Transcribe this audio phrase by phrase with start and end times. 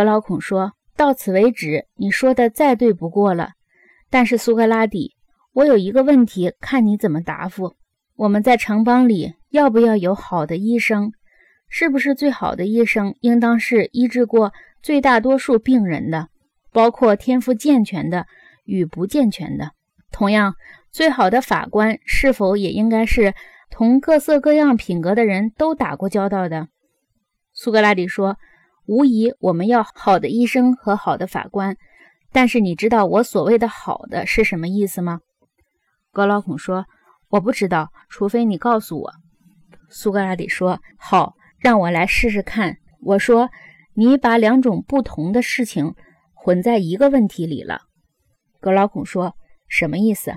[0.00, 3.50] 格劳孔说：“到此为止，你说的再对不过了。
[4.08, 5.14] 但是苏格拉底，
[5.52, 7.74] 我有一个问题，看你怎么答复。
[8.16, 11.12] 我们在城邦里要不要有好的医生？
[11.68, 16.28] 是不是最好的医生应当是医治过最大多数病人的，
[16.72, 18.26] 包括天赋健全的
[18.64, 19.72] 与不健全的？
[20.10, 20.54] 同样，
[20.90, 23.34] 最好的法官是否也应该是
[23.70, 26.68] 同各色各样品格的人都打过交道的？”
[27.52, 28.38] 苏格拉底说
[28.86, 31.76] ：“无疑，我们要好的医生和好的法官。
[32.32, 35.20] 但是，你知道我所谓的好的是什么意思吗？”
[36.12, 36.86] 格劳孔说
[37.30, 39.12] ：“我不知道，除非你告诉我。”
[39.88, 43.50] 苏格拉底说：“好，让我来试试看。”我说
[43.94, 45.94] ：“你把两种不同的事情
[46.34, 47.82] 混在一个问题里了。”
[48.60, 49.34] 格劳孔说
[49.68, 50.36] ：“什么意思？”